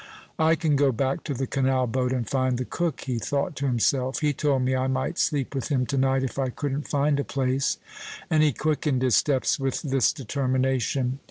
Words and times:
"I 0.39 0.55
can 0.55 0.75
go 0.75 0.91
back 0.91 1.23
to 1.25 1.35
the 1.35 1.45
canal 1.45 1.85
boat, 1.85 2.11
and 2.11 2.27
find 2.27 2.57
the 2.57 2.65
cook," 2.65 3.01
he 3.01 3.19
thought 3.19 3.55
to 3.57 3.67
himself. 3.67 4.21
"He 4.21 4.33
told 4.33 4.63
me 4.63 4.75
I 4.75 4.87
might 4.87 5.19
sleep 5.19 5.53
with 5.53 5.67
him 5.67 5.85
to 5.85 5.95
night 5.99 6.23
if 6.23 6.39
I 6.39 6.49
couldn't 6.49 6.87
find 6.87 7.19
a 7.19 7.23
place;" 7.23 7.77
and 8.27 8.41
he 8.41 8.51
quickened 8.51 9.03
his 9.03 9.13
steps 9.15 9.59
with 9.59 9.83
this 9.83 10.11
determination. 10.11 11.19